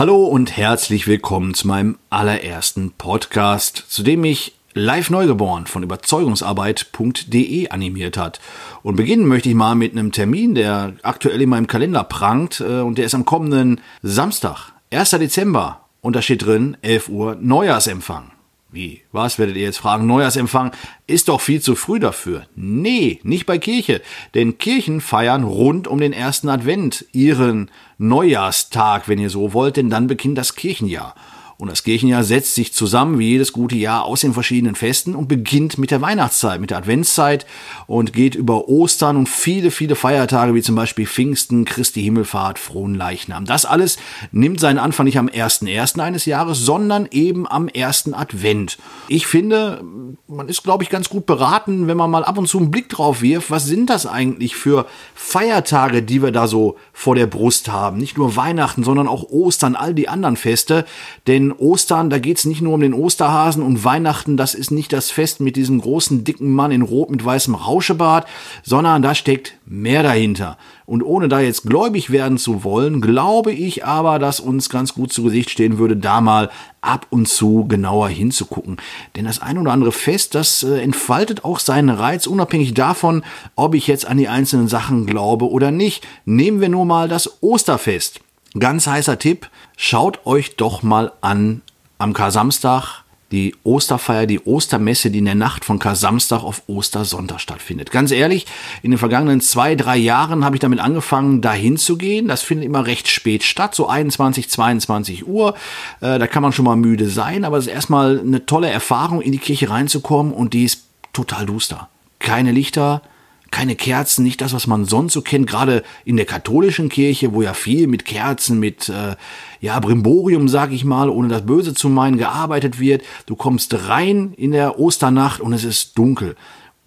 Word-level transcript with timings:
Hallo 0.00 0.24
und 0.24 0.56
herzlich 0.56 1.06
willkommen 1.06 1.52
zu 1.52 1.66
meinem 1.66 1.98
allerersten 2.08 2.92
Podcast, 2.92 3.84
zu 3.90 4.02
dem 4.02 4.24
ich 4.24 4.54
live 4.72 5.10
neugeboren 5.10 5.66
von 5.66 5.82
überzeugungsarbeit.de 5.82 7.68
animiert 7.68 8.16
hat. 8.16 8.40
Und 8.82 8.96
beginnen 8.96 9.26
möchte 9.26 9.50
ich 9.50 9.54
mal 9.54 9.74
mit 9.74 9.92
einem 9.92 10.10
Termin, 10.10 10.54
der 10.54 10.94
aktuell 11.02 11.42
in 11.42 11.50
meinem 11.50 11.66
Kalender 11.66 12.02
prangt 12.02 12.60
äh, 12.60 12.80
und 12.80 12.96
der 12.96 13.04
ist 13.04 13.14
am 13.14 13.26
kommenden 13.26 13.82
Samstag, 14.00 14.72
1. 14.90 15.10
Dezember. 15.10 15.84
Und 16.00 16.16
da 16.16 16.22
steht 16.22 16.46
drin 16.46 16.78
11 16.80 17.10
Uhr 17.10 17.36
Neujahrsempfang. 17.38 18.32
Wie? 18.72 19.02
Was 19.10 19.38
werdet 19.38 19.56
ihr 19.56 19.64
jetzt 19.64 19.78
fragen? 19.78 20.06
Neujahrsempfang 20.06 20.70
ist 21.08 21.28
doch 21.28 21.40
viel 21.40 21.60
zu 21.60 21.74
früh 21.74 21.98
dafür. 21.98 22.46
Nee, 22.54 23.18
nicht 23.24 23.44
bei 23.44 23.58
Kirche. 23.58 24.00
Denn 24.34 24.58
Kirchen 24.58 25.00
feiern 25.00 25.42
rund 25.42 25.88
um 25.88 25.98
den 25.98 26.12
ersten 26.12 26.48
Advent 26.48 27.04
ihren 27.12 27.70
Neujahrstag, 27.98 29.08
wenn 29.08 29.18
ihr 29.18 29.30
so 29.30 29.52
wollt, 29.52 29.76
denn 29.76 29.90
dann 29.90 30.06
beginnt 30.06 30.38
das 30.38 30.54
Kirchenjahr. 30.54 31.16
Und 31.60 31.70
das 31.70 31.82
Kirchenjahr 31.82 32.24
setzt 32.24 32.54
sich 32.54 32.72
zusammen 32.72 33.18
wie 33.18 33.28
jedes 33.28 33.52
gute 33.52 33.76
Jahr 33.76 34.04
aus 34.04 34.22
den 34.22 34.32
verschiedenen 34.32 34.76
Festen 34.76 35.14
und 35.14 35.28
beginnt 35.28 35.76
mit 35.76 35.90
der 35.90 36.00
Weihnachtszeit, 36.00 36.58
mit 36.58 36.70
der 36.70 36.78
Adventszeit 36.78 37.44
und 37.86 38.14
geht 38.14 38.34
über 38.34 38.68
Ostern 38.70 39.18
und 39.18 39.28
viele, 39.28 39.70
viele 39.70 39.94
Feiertage 39.94 40.54
wie 40.54 40.62
zum 40.62 40.74
Beispiel 40.74 41.06
Pfingsten, 41.06 41.66
Christi 41.66 42.02
Himmelfahrt, 42.02 42.58
Frohen 42.58 42.94
Leichnam. 42.94 43.44
Das 43.44 43.66
alles 43.66 43.98
nimmt 44.32 44.58
seinen 44.58 44.78
Anfang 44.78 45.04
nicht 45.04 45.18
am 45.18 45.28
1.1. 45.28 46.00
eines 46.00 46.24
Jahres, 46.24 46.60
sondern 46.60 47.06
eben 47.10 47.46
am 47.46 47.68
ersten 47.68 48.14
Advent. 48.14 48.78
Ich 49.08 49.26
finde, 49.26 49.84
man 50.28 50.48
ist, 50.48 50.62
glaube 50.62 50.82
ich, 50.82 50.88
ganz 50.88 51.10
gut 51.10 51.26
beraten, 51.26 51.88
wenn 51.88 51.98
man 51.98 52.10
mal 52.10 52.24
ab 52.24 52.38
und 52.38 52.48
zu 52.48 52.56
einen 52.56 52.70
Blick 52.70 52.88
drauf 52.88 53.20
wirft, 53.20 53.50
was 53.50 53.66
sind 53.66 53.90
das 53.90 54.06
eigentlich 54.06 54.56
für 54.56 54.86
Feiertage, 55.14 56.02
die 56.02 56.22
wir 56.22 56.32
da 56.32 56.46
so 56.46 56.78
vor 56.94 57.16
der 57.16 57.26
Brust 57.26 57.68
haben. 57.68 57.98
Nicht 57.98 58.16
nur 58.16 58.36
Weihnachten, 58.36 58.82
sondern 58.82 59.08
auch 59.08 59.24
Ostern, 59.24 59.76
all 59.76 59.92
die 59.92 60.08
anderen 60.08 60.36
Feste. 60.36 60.86
Denn 61.26 61.49
Ostern, 61.52 62.10
da 62.10 62.18
geht 62.18 62.38
es 62.38 62.44
nicht 62.44 62.60
nur 62.60 62.74
um 62.74 62.80
den 62.80 62.94
Osterhasen 62.94 63.62
und 63.62 63.84
Weihnachten, 63.84 64.36
das 64.36 64.54
ist 64.54 64.70
nicht 64.70 64.92
das 64.92 65.10
Fest 65.10 65.40
mit 65.40 65.56
diesem 65.56 65.80
großen, 65.80 66.24
dicken 66.24 66.52
Mann 66.52 66.70
in 66.70 66.82
rot 66.82 67.10
mit 67.10 67.24
weißem 67.24 67.54
Rauschebart, 67.54 68.26
sondern 68.62 69.02
da 69.02 69.14
steckt 69.14 69.54
mehr 69.66 70.02
dahinter. 70.02 70.58
Und 70.86 71.02
ohne 71.02 71.28
da 71.28 71.40
jetzt 71.40 71.62
gläubig 71.62 72.10
werden 72.10 72.36
zu 72.36 72.64
wollen, 72.64 73.00
glaube 73.00 73.52
ich 73.52 73.84
aber, 73.84 74.18
dass 74.18 74.40
uns 74.40 74.68
ganz 74.68 74.94
gut 74.94 75.12
zu 75.12 75.22
Gesicht 75.22 75.50
stehen 75.50 75.78
würde, 75.78 75.96
da 75.96 76.20
mal 76.20 76.50
ab 76.80 77.06
und 77.10 77.28
zu 77.28 77.66
genauer 77.68 78.08
hinzugucken. 78.08 78.78
Denn 79.14 79.24
das 79.24 79.40
ein 79.40 79.58
oder 79.58 79.72
andere 79.72 79.92
Fest, 79.92 80.34
das 80.34 80.62
äh, 80.62 80.80
entfaltet 80.80 81.44
auch 81.44 81.58
seinen 81.58 81.90
Reiz, 81.90 82.26
unabhängig 82.26 82.74
davon, 82.74 83.22
ob 83.54 83.74
ich 83.74 83.86
jetzt 83.86 84.06
an 84.06 84.18
die 84.18 84.28
einzelnen 84.28 84.66
Sachen 84.68 85.06
glaube 85.06 85.48
oder 85.48 85.70
nicht. 85.70 86.06
Nehmen 86.24 86.60
wir 86.60 86.68
nur 86.68 86.86
mal 86.86 87.08
das 87.08 87.42
Osterfest. 87.42 88.20
Ganz 88.58 88.86
heißer 88.86 89.18
Tipp, 89.18 89.48
schaut 89.76 90.26
euch 90.26 90.56
doch 90.56 90.82
mal 90.82 91.12
an 91.20 91.62
am 91.98 92.12
Kar-Samstag 92.12 93.04
die 93.30 93.54
Osterfeier, 93.62 94.26
die 94.26 94.40
Ostermesse, 94.40 95.10
die 95.10 95.18
in 95.18 95.24
der 95.24 95.36
Nacht 95.36 95.64
von 95.64 95.78
Kar-Samstag 95.78 96.42
auf 96.42 96.62
Ostersonntag 96.66 97.40
stattfindet. 97.40 97.92
Ganz 97.92 98.10
ehrlich, 98.10 98.46
in 98.82 98.90
den 98.90 98.98
vergangenen 98.98 99.40
zwei, 99.40 99.76
drei 99.76 99.96
Jahren 99.96 100.44
habe 100.44 100.56
ich 100.56 100.60
damit 100.60 100.80
angefangen, 100.80 101.40
dahin 101.40 101.76
zu 101.76 101.96
gehen. 101.96 102.26
Das 102.26 102.42
findet 102.42 102.66
immer 102.66 102.86
recht 102.86 103.06
spät 103.08 103.44
statt, 103.44 103.74
so 103.74 103.86
21, 103.86 104.50
22 104.50 105.28
Uhr. 105.28 105.54
Äh, 106.00 106.18
da 106.18 106.26
kann 106.26 106.42
man 106.42 106.52
schon 106.52 106.64
mal 106.64 106.76
müde 106.76 107.08
sein, 107.08 107.44
aber 107.44 107.58
es 107.58 107.66
ist 107.66 107.72
erstmal 107.72 108.18
eine 108.18 108.46
tolle 108.46 108.68
Erfahrung, 108.68 109.20
in 109.20 109.32
die 109.32 109.38
Kirche 109.38 109.70
reinzukommen 109.70 110.32
und 110.32 110.52
die 110.52 110.64
ist 110.64 110.86
total 111.12 111.46
duster. 111.46 111.88
Keine 112.18 112.50
Lichter, 112.50 113.02
keine 113.50 113.74
Kerzen, 113.74 114.22
nicht 114.22 114.40
das, 114.40 114.52
was 114.52 114.66
man 114.66 114.84
sonst 114.84 115.12
so 115.12 115.22
kennt, 115.22 115.46
gerade 115.46 115.82
in 116.04 116.16
der 116.16 116.26
katholischen 116.26 116.88
Kirche, 116.88 117.32
wo 117.32 117.42
ja 117.42 117.54
viel 117.54 117.86
mit 117.86 118.04
Kerzen, 118.04 118.60
mit 118.60 118.88
äh, 118.88 119.16
ja 119.60 119.80
Brimborium, 119.80 120.48
sag 120.48 120.72
ich 120.72 120.84
mal, 120.84 121.10
ohne 121.10 121.28
das 121.28 121.44
Böse 121.44 121.74
zu 121.74 121.88
meinen, 121.88 122.18
gearbeitet 122.18 122.78
wird. 122.78 123.02
Du 123.26 123.34
kommst 123.36 123.88
rein 123.88 124.32
in 124.36 124.52
der 124.52 124.78
Osternacht 124.78 125.40
und 125.40 125.52
es 125.52 125.64
ist 125.64 125.98
dunkel. 125.98 126.36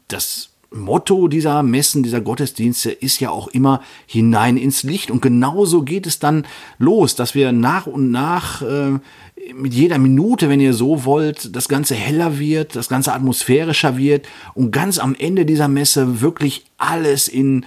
Das 0.08 0.53
Motto 0.74 1.28
dieser 1.28 1.64
Messen, 1.64 2.04
dieser 2.04 2.22
Gottesdienste 2.22 2.92
ist 2.92 3.20
ja 3.20 3.30
auch 3.30 3.48
immer 3.48 3.82
hinein 4.06 4.58
ins 4.58 4.84
Licht. 4.84 5.12
Und 5.12 5.22
genauso 5.22 5.84
geht 5.84 6.08
es 6.08 6.20
dann 6.20 6.46
los, 6.78 7.16
dass 7.16 7.36
wir 7.36 7.52
nach 7.52 7.88
und 7.88 8.12
nach 8.12 8.62
äh, 8.62 9.00
mit 9.54 9.74
jeder 9.74 9.98
Minute, 9.98 10.50
wenn 10.50 10.60
ihr 10.60 10.74
so 10.74 11.06
wollt, 11.06 11.56
das 11.56 11.68
Ganze 11.68 11.96
heller 11.96 12.40
wird, 12.40 12.76
das 12.76 12.90
Ganze 12.90 13.14
atmosphärischer 13.14 13.98
wird 13.98 14.28
und 14.54 14.72
ganz 14.72 15.00
am 15.00 15.16
Ende 15.16 15.46
dieser 15.46 15.68
Messe 15.68 16.22
wirklich 16.22 16.66
alles 16.78 17.28
in 17.28 17.66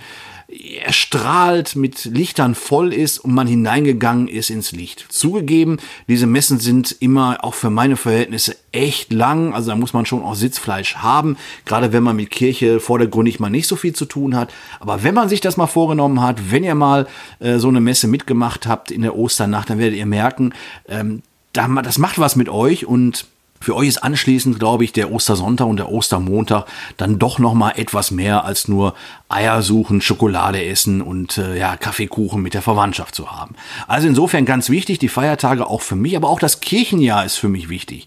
erstrahlt 0.85 1.77
mit 1.77 2.05
Lichtern 2.05 2.55
voll 2.55 2.93
ist 2.93 3.19
und 3.19 3.35
man 3.35 3.47
hineingegangen 3.47 4.29
ist 4.29 4.51
ins 4.51 4.73
Licht. 4.73 5.07
Zugegeben, 5.09 5.79
diese 6.09 6.27
Messen 6.27 6.59
sind 6.59 6.97
immer 7.01 7.39
auch 7.43 7.55
für 7.55 7.71
meine 7.71 7.97
Verhältnisse 7.97 8.57
echt 8.73 9.13
lang, 9.13 9.55
also 9.55 9.71
da 9.71 9.77
muss 9.77 9.93
man 9.93 10.07
schon 10.07 10.23
auch 10.23 10.35
Sitzfleisch 10.35 10.97
haben, 10.97 11.37
gerade 11.65 11.93
wenn 11.93 12.03
man 12.03 12.17
mit 12.17 12.31
Kirche 12.31 12.81
vordergründig 12.81 13.41
mal 13.41 13.51
nicht 13.51 13.67
so 13.67 13.77
viel 13.77 13.95
zu 13.95 14.05
tun 14.05 14.37
hat. 14.37 14.53
Aber 14.81 15.03
wenn 15.03 15.15
man 15.15 15.29
sich 15.29 15.41
das 15.41 15.57
mal 15.57 15.67
vorgenommen 15.67 16.23
hat, 16.23 16.51
wenn 16.51 16.65
ihr 16.65 16.75
mal 16.75 17.07
äh, 17.41 17.59
so 17.59 17.69
eine 17.69 17.81
Messe 17.81 18.07
mitgemacht 18.07 18.67
habt 18.67 18.91
in 18.91 19.03
der 19.03 19.17
Osternacht, 19.17 19.71
dann 19.71 19.79
werdet 19.79 19.99
ihr 19.99 20.07
merken, 20.07 20.53
ähm, 20.89 21.23
das 21.53 21.99
macht 21.99 22.19
was 22.19 22.37
mit 22.37 22.49
euch 22.49 22.85
und 22.87 23.27
für 23.61 23.75
euch 23.75 23.89
ist 23.89 23.99
anschließend, 23.99 24.59
glaube 24.59 24.85
ich, 24.85 24.93
der 24.93 25.13
Ostersonntag 25.13 25.67
und 25.67 25.79
der 25.79 25.91
Ostermontag 25.91 26.67
dann 26.97 27.19
doch 27.19 27.39
noch 27.39 27.55
mal 27.55 27.73
etwas 27.73 28.11
mehr 28.11 28.45
als 28.45 28.69
nur 28.69 28.95
Eier 29.29 29.63
suchen, 29.63 30.01
Schokolade 30.01 30.65
essen 30.65 31.03
und 31.03 31.39
äh, 31.39 31.59
ja 31.59 31.77
Kaffeekuchen 31.77 32.43
mit 32.43 32.55
der 32.55 32.63
Verwandtschaft 32.63 33.15
zu 33.15 33.31
haben. 33.31 33.55
Also 33.87 34.09
insofern 34.09 34.45
ganz 34.45 34.71
wichtig, 34.71 34.99
die 34.99 35.09
Feiertage 35.09 35.67
auch 35.67 35.83
für 35.83 35.97
mich, 35.97 36.17
aber 36.17 36.29
auch 36.29 36.41
das 36.41 36.61
Kirchenjahr 36.61 37.25
ist 37.25 37.37
für 37.37 37.49
mich 37.49 37.69
wichtig. 37.69 38.07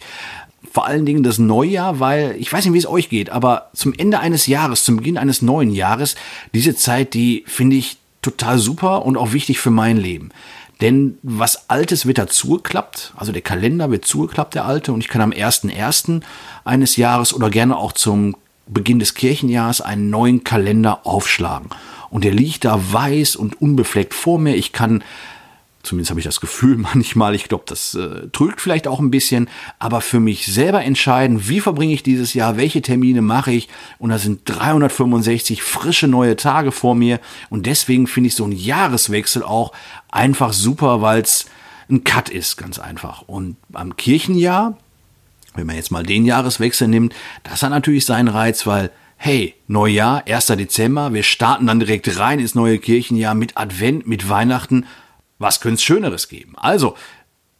Vor 0.71 0.85
allen 0.85 1.05
Dingen 1.05 1.23
das 1.23 1.39
Neujahr, 1.39 1.99
weil 1.99 2.35
ich 2.37 2.51
weiß 2.51 2.65
nicht, 2.65 2.73
wie 2.73 2.79
es 2.79 2.87
euch 2.87 3.09
geht, 3.09 3.29
aber 3.29 3.69
zum 3.73 3.93
Ende 3.93 4.19
eines 4.19 4.45
Jahres, 4.45 4.83
zum 4.83 4.97
Beginn 4.97 5.17
eines 5.17 5.41
neuen 5.41 5.71
Jahres, 5.71 6.15
diese 6.53 6.75
Zeit, 6.75 7.13
die 7.13 7.43
finde 7.47 7.77
ich 7.77 7.97
total 8.21 8.59
super 8.59 9.05
und 9.05 9.17
auch 9.17 9.33
wichtig 9.33 9.59
für 9.59 9.71
mein 9.71 9.97
Leben. 9.97 10.29
Denn 10.81 11.17
was 11.23 11.69
Altes 11.69 12.05
wird 12.05 12.17
da 12.17 12.27
zugeklappt, 12.27 13.13
also 13.17 13.31
der 13.31 13.41
Kalender 13.41 13.91
wird 13.91 14.05
zugeklappt, 14.05 14.55
der 14.55 14.65
alte, 14.65 14.93
und 14.93 15.01
ich 15.01 15.09
kann 15.09 15.21
am 15.21 15.31
1.1. 15.31 16.21
eines 16.63 16.95
Jahres 16.95 17.33
oder 17.33 17.49
gerne 17.49 17.75
auch 17.77 17.91
zum 17.91 18.37
Beginn 18.65 18.99
des 18.99 19.13
Kirchenjahres 19.13 19.81
einen 19.81 20.09
neuen 20.09 20.43
Kalender 20.43 21.05
aufschlagen. 21.05 21.69
Und 22.09 22.23
der 22.23 22.31
liegt 22.31 22.65
da 22.65 22.79
weiß 22.91 23.35
und 23.35 23.61
unbefleckt 23.61 24.13
vor 24.13 24.39
mir. 24.39 24.55
Ich 24.55 24.71
kann 24.71 25.03
Zumindest 25.81 26.09
habe 26.09 26.19
ich 26.19 26.25
das 26.25 26.41
Gefühl 26.41 26.77
manchmal. 26.77 27.35
Ich 27.35 27.45
glaube, 27.45 27.63
das 27.67 27.95
äh, 27.95 28.27
trügt 28.31 28.61
vielleicht 28.61 28.87
auch 28.87 28.99
ein 28.99 29.11
bisschen. 29.11 29.49
Aber 29.79 30.01
für 30.01 30.19
mich 30.19 30.47
selber 30.47 30.83
entscheiden, 30.83 31.47
wie 31.47 31.61
verbringe 31.61 31.93
ich 31.93 32.03
dieses 32.03 32.33
Jahr, 32.33 32.57
welche 32.57 32.81
Termine 32.81 33.21
mache 33.21 33.51
ich. 33.51 33.69
Und 33.97 34.09
da 34.09 34.17
sind 34.17 34.41
365 34.45 35.63
frische 35.63 36.07
neue 36.07 36.35
Tage 36.35 36.71
vor 36.71 36.95
mir. 36.95 37.19
Und 37.49 37.65
deswegen 37.65 38.07
finde 38.07 38.27
ich 38.27 38.35
so 38.35 38.43
einen 38.43 38.53
Jahreswechsel 38.53 39.43
auch 39.43 39.71
einfach 40.09 40.53
super, 40.53 41.01
weil 41.01 41.21
es 41.21 41.45
ein 41.89 42.03
Cut 42.03 42.29
ist, 42.29 42.57
ganz 42.57 42.77
einfach. 42.77 43.23
Und 43.23 43.55
am 43.73 43.95
Kirchenjahr, 43.95 44.77
wenn 45.55 45.65
man 45.65 45.75
jetzt 45.75 45.91
mal 45.91 46.03
den 46.03 46.25
Jahreswechsel 46.25 46.87
nimmt, 46.87 47.15
das 47.43 47.63
hat 47.63 47.71
natürlich 47.71 48.05
seinen 48.05 48.27
Reiz, 48.27 48.67
weil 48.67 48.91
hey, 49.21 49.53
Neujahr, 49.67 50.23
1. 50.27 50.45
Dezember, 50.47 51.13
wir 51.13 51.23
starten 51.23 51.67
dann 51.67 51.81
direkt 51.81 52.17
rein 52.19 52.39
ins 52.39 52.55
neue 52.55 52.79
Kirchenjahr 52.79 53.35
mit 53.35 53.57
Advent, 53.57 54.07
mit 54.07 54.29
Weihnachten 54.29 54.85
was 55.39 55.61
könnte 55.61 55.75
es 55.75 55.83
Schöneres 55.83 56.27
geben? 56.27 56.53
Also, 56.57 56.95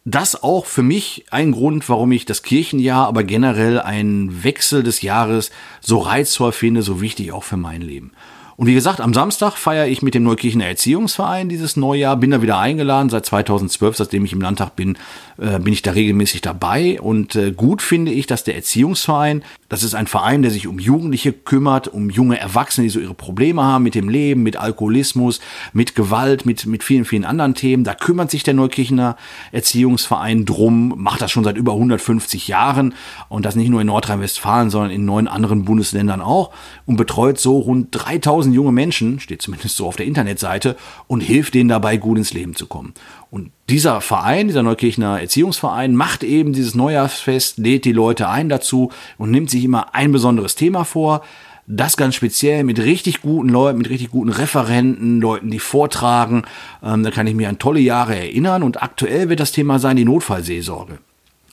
das 0.04 0.42
auch 0.42 0.66
für 0.66 0.82
mich 0.82 1.26
ein 1.30 1.52
Grund, 1.52 1.88
warum 1.88 2.12
ich 2.12 2.24
das 2.24 2.42
Kirchenjahr, 2.42 3.06
aber 3.06 3.24
generell 3.24 3.80
einen 3.80 4.42
Wechsel 4.44 4.82
des 4.82 5.02
Jahres 5.02 5.50
so 5.80 5.98
reizvoll 5.98 6.52
finde, 6.52 6.82
so 6.82 7.00
wichtig 7.00 7.32
auch 7.32 7.44
für 7.44 7.58
mein 7.58 7.82
Leben. 7.82 8.12
Und 8.60 8.66
wie 8.66 8.74
gesagt, 8.74 9.00
am 9.00 9.14
Samstag 9.14 9.56
feiere 9.56 9.86
ich 9.86 10.02
mit 10.02 10.12
dem 10.12 10.22
Neukirchener 10.22 10.66
Erziehungsverein 10.66 11.48
dieses 11.48 11.78
Neujahr, 11.78 12.18
bin 12.18 12.30
da 12.30 12.42
wieder 12.42 12.58
eingeladen. 12.58 13.08
Seit 13.08 13.24
2012, 13.24 13.96
seitdem 13.96 14.26
ich 14.26 14.34
im 14.34 14.42
Landtag 14.42 14.76
bin, 14.76 14.98
äh, 15.38 15.58
bin 15.58 15.72
ich 15.72 15.80
da 15.80 15.92
regelmäßig 15.92 16.42
dabei. 16.42 17.00
Und 17.00 17.36
äh, 17.36 17.52
gut 17.52 17.80
finde 17.80 18.12
ich, 18.12 18.26
dass 18.26 18.44
der 18.44 18.56
Erziehungsverein, 18.56 19.42
das 19.70 19.82
ist 19.82 19.94
ein 19.94 20.06
Verein, 20.06 20.42
der 20.42 20.50
sich 20.50 20.66
um 20.66 20.78
Jugendliche 20.78 21.32
kümmert, 21.32 21.88
um 21.88 22.10
junge 22.10 22.38
Erwachsene, 22.38 22.84
die 22.86 22.90
so 22.90 23.00
ihre 23.00 23.14
Probleme 23.14 23.62
haben 23.62 23.82
mit 23.82 23.94
dem 23.94 24.10
Leben, 24.10 24.42
mit 24.42 24.58
Alkoholismus, 24.58 25.40
mit 25.72 25.94
Gewalt, 25.94 26.44
mit, 26.44 26.66
mit 26.66 26.84
vielen, 26.84 27.06
vielen 27.06 27.24
anderen 27.24 27.54
Themen. 27.54 27.84
Da 27.84 27.94
kümmert 27.94 28.30
sich 28.30 28.42
der 28.42 28.52
Neukirchener 28.52 29.16
Erziehungsverein 29.52 30.44
drum, 30.44 30.92
macht 30.98 31.22
das 31.22 31.30
schon 31.30 31.44
seit 31.44 31.56
über 31.56 31.72
150 31.72 32.48
Jahren 32.48 32.92
und 33.30 33.46
das 33.46 33.56
nicht 33.56 33.70
nur 33.70 33.80
in 33.80 33.86
Nordrhein-Westfalen, 33.86 34.68
sondern 34.68 34.90
in 34.90 35.06
neun 35.06 35.28
anderen 35.28 35.64
Bundesländern 35.64 36.20
auch 36.20 36.50
und 36.84 36.96
betreut 36.96 37.40
so 37.40 37.58
rund 37.58 37.88
3000 37.92 38.49
1000 38.50 38.54
junge 38.54 38.72
Menschen, 38.72 39.20
steht 39.20 39.42
zumindest 39.42 39.76
so 39.76 39.86
auf 39.86 39.96
der 39.96 40.06
Internetseite, 40.06 40.76
und 41.06 41.20
hilft 41.20 41.54
denen 41.54 41.68
dabei, 41.68 41.96
gut 41.96 42.18
ins 42.18 42.32
Leben 42.32 42.54
zu 42.54 42.66
kommen. 42.66 42.92
Und 43.30 43.50
dieser 43.68 44.00
Verein, 44.00 44.48
dieser 44.48 44.62
Neukirchner 44.62 45.20
Erziehungsverein, 45.20 45.94
macht 45.94 46.24
eben 46.24 46.52
dieses 46.52 46.74
Neujahrsfest, 46.74 47.58
lädt 47.58 47.84
die 47.84 47.92
Leute 47.92 48.28
ein 48.28 48.48
dazu 48.48 48.90
und 49.18 49.30
nimmt 49.30 49.50
sich 49.50 49.64
immer 49.64 49.94
ein 49.94 50.12
besonderes 50.12 50.54
Thema 50.54 50.84
vor. 50.84 51.22
das 51.72 51.96
ganz 51.96 52.16
speziell 52.16 52.64
mit 52.64 52.80
richtig 52.80 53.22
guten 53.22 53.48
Leuten, 53.48 53.78
mit 53.78 53.90
richtig 53.90 54.10
guten 54.10 54.30
Referenten, 54.30 55.20
Leuten, 55.20 55.52
die 55.52 55.60
vortragen. 55.60 56.42
Ähm, 56.82 57.04
da 57.04 57.12
kann 57.12 57.28
ich 57.28 57.36
mich 57.36 57.46
an 57.46 57.60
tolle 57.60 57.78
Jahre 57.78 58.16
erinnern. 58.16 58.64
Und 58.64 58.82
aktuell 58.82 59.28
wird 59.28 59.38
das 59.38 59.52
Thema 59.52 59.78
sein 59.78 59.96
die 59.96 60.04
Notfallseelsorge. 60.04 60.98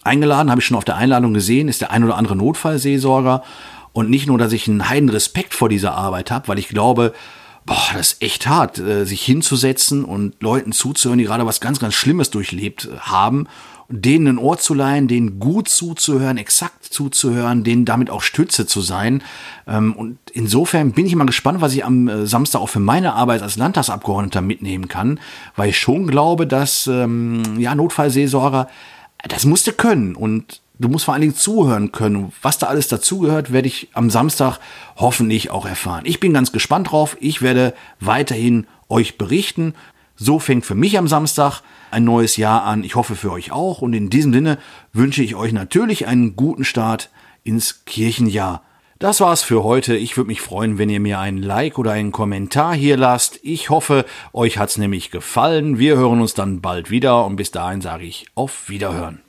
Eingeladen, 0.04 0.50
habe 0.50 0.60
ich 0.60 0.66
schon 0.66 0.78
auf 0.78 0.86
der 0.86 0.96
Einladung 0.96 1.36
gesehen, 1.36 1.68
ist 1.68 1.82
der 1.82 1.92
ein 1.92 2.04
oder 2.04 2.18
andere 2.18 2.36
Notfallseelsorger. 2.36 3.44
Und 3.98 4.12
nicht 4.12 4.28
nur, 4.28 4.38
dass 4.38 4.54
ich 4.54 4.68
einen 4.68 4.90
heiden 4.90 5.10
Respekt 5.10 5.56
vor 5.56 5.70
dieser 5.70 5.96
Arbeit 5.96 6.30
habe, 6.30 6.50
weil 6.50 6.60
ich 6.60 6.68
glaube, 6.68 7.16
boah, 7.66 7.82
das 7.96 8.12
ist 8.12 8.22
echt 8.22 8.46
hart, 8.46 8.78
äh, 8.78 9.06
sich 9.06 9.24
hinzusetzen 9.24 10.06
und 10.06 10.40
Leuten 10.40 10.72
zuzuhören, 10.72 11.18
die 11.18 11.26
gerade 11.26 11.48
was 11.48 11.62
ganz, 11.62 11.80
ganz 11.80 11.96
Schlimmes 11.96 12.30
durchlebt 12.30 12.86
äh, 12.94 13.00
haben 13.00 13.48
denen 13.90 14.28
ein 14.28 14.38
Ohr 14.38 14.58
zu 14.58 14.74
leihen, 14.74 15.08
denen 15.08 15.40
gut 15.40 15.70
zuzuhören, 15.70 16.38
exakt 16.38 16.84
zuzuhören, 16.84 17.64
denen 17.64 17.86
damit 17.86 18.10
auch 18.10 18.22
Stütze 18.22 18.68
zu 18.68 18.82
sein. 18.82 19.24
Ähm, 19.66 19.94
und 19.96 20.18
insofern 20.34 20.92
bin 20.92 21.06
ich 21.06 21.16
mal 21.16 21.26
gespannt, 21.26 21.62
was 21.62 21.74
ich 21.74 21.86
am 21.86 22.10
äh, 22.10 22.28
Samstag 22.28 22.60
auch 22.60 22.68
für 22.68 22.82
meine 22.82 23.14
Arbeit 23.14 23.42
als 23.42 23.56
Landtagsabgeordneter 23.56 24.42
mitnehmen 24.42 24.90
kann, 24.90 25.22
weil 25.56 25.70
ich 25.70 25.80
schon 25.80 26.06
glaube, 26.06 26.46
dass 26.46 26.88
ähm, 26.88 27.42
ja 27.58 27.76
Notfallseelsorger 27.76 28.68
das 29.26 29.46
musste 29.46 29.72
können 29.72 30.16
und 30.16 30.62
du 30.80 30.90
musst 30.90 31.06
vor 31.06 31.14
allen 31.14 31.22
Dingen 31.22 31.36
zuhören 31.36 31.92
können. 31.92 32.32
Was 32.42 32.58
da 32.58 32.68
alles 32.68 32.88
dazugehört, 32.88 33.52
werde 33.52 33.68
ich 33.68 33.90
am 33.94 34.10
Samstag 34.10 34.60
hoffentlich 34.96 35.52
auch 35.52 35.66
erfahren. 35.66 36.04
Ich 36.06 36.20
bin 36.20 36.34
ganz 36.34 36.52
gespannt 36.52 36.92
drauf. 36.92 37.18
Ich 37.20 37.42
werde 37.42 37.74
weiterhin 38.00 38.68
euch 38.90 39.18
berichten. 39.18 39.74
So 40.16 40.40
fängt 40.40 40.66
für 40.66 40.76
mich 40.76 40.98
am 40.98 41.08
Samstag 41.08 41.62
ein 41.92 42.04
neues 42.04 42.38
Jahr 42.38 42.64
an. 42.64 42.84
Ich 42.84 42.96
hoffe 42.96 43.16
für 43.16 43.32
euch 43.32 43.52
auch. 43.52 43.82
Und 43.82 43.94
in 43.94 44.10
diesem 44.10 44.34
Sinne 44.34 44.58
wünsche 44.94 45.24
ich 45.24 45.36
euch 45.36 45.54
natürlich 45.54 46.08
einen 46.08 46.36
guten 46.36 46.64
Start 46.64 47.10
ins 47.44 47.86
Kirchenjahr. 47.86 48.64
Das 49.00 49.22
war's 49.22 49.44
für 49.44 49.64
heute. 49.64 49.96
Ich 49.96 50.18
würde 50.18 50.30
mich 50.30 50.42
freuen, 50.42 50.80
wenn 50.80 50.90
ihr 50.90 51.00
mir 51.00 51.20
einen 51.20 51.42
Like 51.42 51.78
oder 51.78 51.92
einen 51.92 52.12
Kommentar 52.12 52.74
hier 52.74 52.98
lasst. 52.98 53.40
Ich 53.44 53.70
hoffe, 53.70 54.06
euch 54.34 54.58
hat's 54.58 54.80
nämlich 54.80 55.12
gefallen. 55.12 55.78
Wir 55.78 55.98
hören 55.98 56.20
uns 56.20 56.34
dann 56.34 56.62
bald 56.62 56.90
wieder 56.90 57.24
und 57.26 57.36
bis 57.36 57.52
dahin 57.52 57.82
sage 57.82 58.06
ich 58.06 58.26
auf 58.34 58.70
Wiederhören. 58.70 59.27